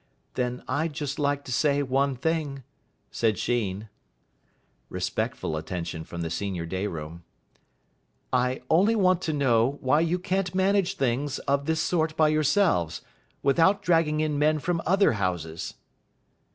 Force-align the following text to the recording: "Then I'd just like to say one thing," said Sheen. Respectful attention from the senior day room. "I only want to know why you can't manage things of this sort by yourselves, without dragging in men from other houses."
"Then 0.33 0.63
I'd 0.67 0.93
just 0.93 1.19
like 1.19 1.45
to 1.45 1.51
say 1.51 1.83
one 1.83 2.15
thing," 2.15 2.63
said 3.11 3.37
Sheen. 3.37 3.87
Respectful 4.89 5.55
attention 5.55 6.05
from 6.05 6.21
the 6.21 6.31
senior 6.31 6.65
day 6.65 6.87
room. 6.87 7.23
"I 8.33 8.63
only 8.67 8.95
want 8.95 9.21
to 9.21 9.31
know 9.33 9.77
why 9.79 9.99
you 9.99 10.17
can't 10.17 10.55
manage 10.55 10.95
things 10.95 11.37
of 11.47 11.67
this 11.67 11.81
sort 11.81 12.17
by 12.17 12.29
yourselves, 12.29 13.01
without 13.43 13.83
dragging 13.83 14.21
in 14.21 14.39
men 14.39 14.57
from 14.57 14.81
other 14.87 15.11
houses." 15.11 15.75